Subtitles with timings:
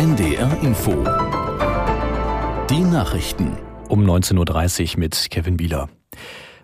[0.00, 0.92] NDR Info.
[2.70, 3.58] Die Nachrichten.
[3.90, 5.90] Um 19.30 Uhr mit Kevin Bieler.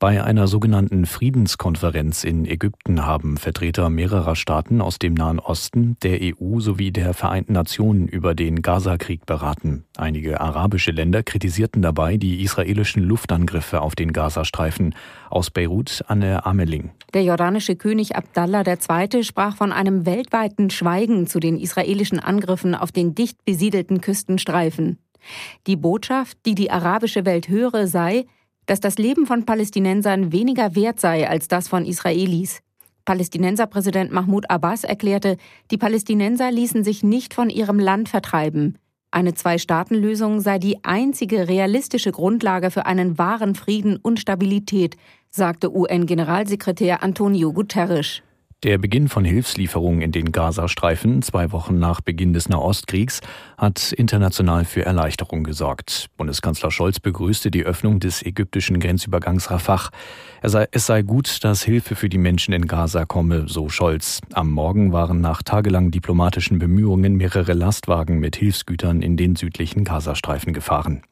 [0.00, 6.20] Bei einer sogenannten Friedenskonferenz in Ägypten haben Vertreter mehrerer Staaten aus dem Nahen Osten, der
[6.22, 9.86] EU sowie der Vereinten Nationen über den Gaza-Krieg beraten.
[9.96, 14.94] Einige arabische Länder kritisierten dabei die israelischen Luftangriffe auf den Gazastreifen.
[15.30, 16.92] Aus Beirut Anne Ameling.
[17.12, 19.24] Der jordanische König Abdallah II.
[19.24, 25.00] sprach von einem weltweiten Schweigen zu den israelischen Angriffen auf den dicht besiedelten Küstenstreifen.
[25.66, 28.26] Die Botschaft, die die arabische Welt höre, sei,
[28.68, 32.60] dass das Leben von Palästinensern weniger wert sei als das von Israelis.
[33.06, 35.38] Palästinenserpräsident Mahmoud Abbas erklärte,
[35.70, 38.76] die Palästinenser ließen sich nicht von ihrem Land vertreiben.
[39.10, 44.96] Eine Zwei-Staaten-Lösung sei die einzige realistische Grundlage für einen wahren Frieden und Stabilität,
[45.30, 48.20] sagte UN-Generalsekretär Antonio Guterres.
[48.64, 53.20] Der Beginn von Hilfslieferungen in den Gazastreifen, zwei Wochen nach Beginn des Nahostkriegs,
[53.56, 56.06] hat international für Erleichterung gesorgt.
[56.16, 59.90] Bundeskanzler Scholz begrüßte die Öffnung des ägyptischen Grenzübergangs Rafah.
[60.42, 64.22] Sei, es sei gut, dass Hilfe für die Menschen in Gaza komme, so Scholz.
[64.32, 70.52] Am Morgen waren nach tagelang diplomatischen Bemühungen mehrere Lastwagen mit Hilfsgütern in den südlichen Gazastreifen
[70.52, 71.04] gefahren.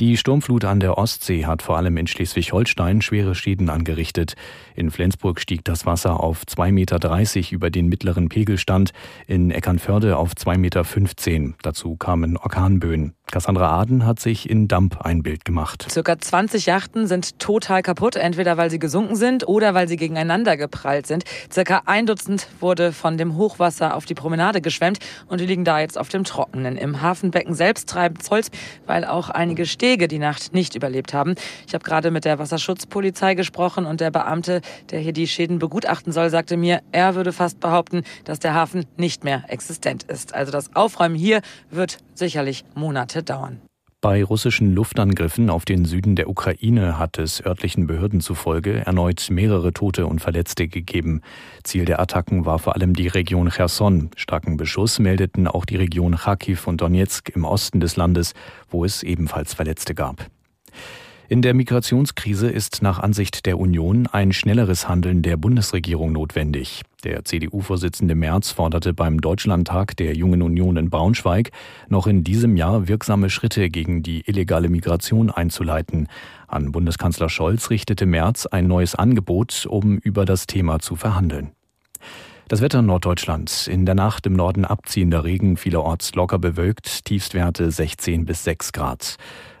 [0.00, 4.34] Die Sturmflut an der Ostsee hat vor allem in Schleswig-Holstein schwere Schäden angerichtet.
[4.74, 8.92] In Flensburg stieg das Wasser auf 2,30 Meter über den mittleren Pegelstand,
[9.28, 11.54] in Eckernförde auf 2,15 Meter.
[11.62, 13.14] Dazu kamen Orkanböen.
[13.30, 15.86] Cassandra Aden hat sich in Damp ein Bild gemacht.
[15.90, 20.56] Circa 20 Yachten sind total kaputt, entweder weil sie gesunken sind oder weil sie gegeneinander
[20.56, 21.24] geprallt sind.
[21.50, 25.80] Circa ein Dutzend wurde von dem Hochwasser auf die Promenade geschwemmt und die liegen da
[25.80, 26.76] jetzt auf dem Trockenen.
[26.76, 28.50] Im Hafenbecken selbst treibt es Holz,
[28.86, 31.34] weil auch einige Stege die Nacht nicht überlebt haben.
[31.66, 36.12] Ich habe gerade mit der Wasserschutzpolizei gesprochen und der Beamte, der hier die Schäden begutachten
[36.12, 40.34] soll, sagte mir, er würde fast behaupten, dass der Hafen nicht mehr existent ist.
[40.34, 43.60] Also das Aufräumen hier wird sicherlich Monate dauern.
[44.04, 49.72] Bei russischen Luftangriffen auf den Süden der Ukraine hat es örtlichen Behörden zufolge erneut mehrere
[49.72, 51.22] Tote und Verletzte gegeben.
[51.62, 54.10] Ziel der Attacken war vor allem die Region Cherson.
[54.14, 58.34] Starken Beschuss meldeten auch die Region Kharkiv und Donetsk im Osten des Landes,
[58.68, 60.26] wo es ebenfalls Verletzte gab.
[61.26, 66.82] In der Migrationskrise ist nach Ansicht der Union ein schnelleres Handeln der Bundesregierung notwendig.
[67.02, 71.50] Der CDU-Vorsitzende Merz forderte beim Deutschlandtag der Jungen Union in Braunschweig,
[71.88, 76.08] noch in diesem Jahr wirksame Schritte gegen die illegale Migration einzuleiten.
[76.46, 81.52] An Bundeskanzler Scholz richtete Merz ein neues Angebot, um über das Thema zu verhandeln.
[82.48, 83.66] Das Wetter in Norddeutschland.
[83.68, 89.16] In der Nacht im Norden abziehender Regen, vielerorts locker bewölkt, Tiefstwerte 16 bis 6 Grad.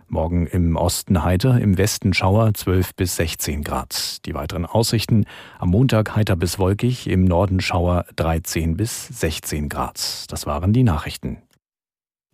[0.08, 4.24] Morgen im Osten heiter, im Westen Schauer 12 bis 16 Grad.
[4.26, 5.26] Die weiteren Aussichten
[5.58, 10.24] am Montag heiter bis wolkig, im Norden Schauer 13 bis 16 Grad.
[10.32, 11.43] Das waren die Nachrichten.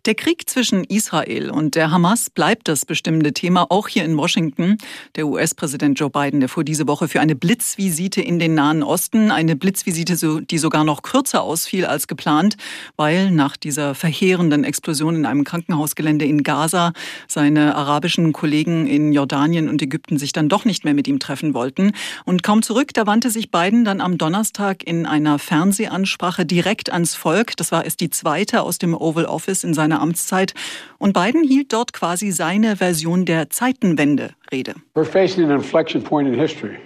[0.07, 4.79] Der Krieg zwischen Israel und der Hamas bleibt das bestimmende Thema, auch hier in Washington.
[5.15, 9.29] Der US-Präsident Joe Biden, der fuhr diese Woche für eine Blitzvisite in den Nahen Osten,
[9.29, 12.57] eine Blitzvisite, die sogar noch kürzer ausfiel als geplant,
[12.95, 16.93] weil nach dieser verheerenden Explosion in einem Krankenhausgelände in Gaza
[17.27, 21.53] seine arabischen Kollegen in Jordanien und Ägypten sich dann doch nicht mehr mit ihm treffen
[21.53, 21.91] wollten.
[22.25, 27.13] Und kaum zurück, da wandte sich Biden dann am Donnerstag in einer Fernsehansprache direkt ans
[27.13, 27.55] Volk.
[27.57, 30.53] Das war erst die zweite aus dem Oval Office in seiner seiner Amtszeit.
[30.97, 34.75] Und Biden hielt dort quasi seine Version der Zeitenwende-Rede.
[34.95, 36.77] We're facing an inflection point in history.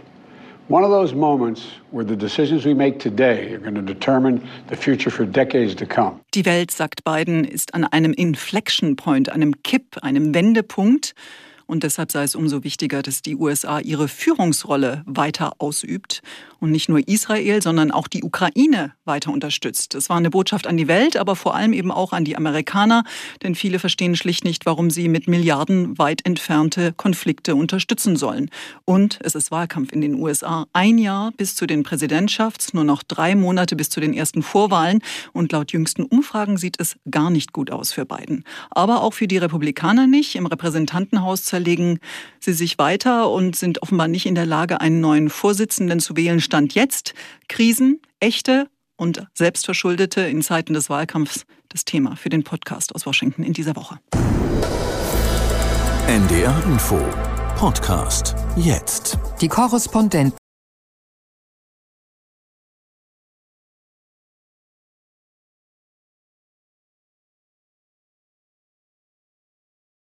[0.68, 1.62] One of those moments
[1.92, 5.86] where the decisions we make today are going to determine the future for decades to
[5.86, 6.22] come.
[6.34, 11.14] Die Welt, sagt Biden, ist an einem Inflection Point, einem Kipp, einem Wendepunkt.
[11.68, 16.22] Und deshalb sei es umso wichtiger, dass die USA ihre Führungsrolle weiter ausübt
[16.66, 19.94] und nicht nur Israel, sondern auch die Ukraine weiter unterstützt.
[19.94, 23.04] Das war eine Botschaft an die Welt, aber vor allem eben auch an die Amerikaner,
[23.44, 28.50] denn viele verstehen schlicht nicht, warum sie mit Milliarden weit entfernte Konflikte unterstützen sollen.
[28.84, 30.66] Und es ist Wahlkampf in den USA.
[30.74, 35.02] Ein Jahr bis zu den Präsidentschafts, nur noch drei Monate bis zu den ersten Vorwahlen.
[35.34, 38.44] Und laut jüngsten Umfragen sieht es gar nicht gut aus für Biden.
[38.72, 40.36] Aber auch für die Republikaner nicht.
[40.36, 42.00] Im Repräsentantenhaus zerlegen
[42.40, 46.42] sie sich weiter und sind offenbar nicht in der Lage, einen neuen Vorsitzenden zu wählen.
[46.56, 47.14] Stand jetzt
[47.50, 53.44] Krisen, echte und selbstverschuldete in Zeiten des Wahlkampfs das Thema für den Podcast aus Washington
[53.44, 54.00] in dieser Woche.
[56.08, 56.98] NDR Info
[57.58, 59.20] Podcast jetzt.
[59.42, 60.38] Die Korrespondenten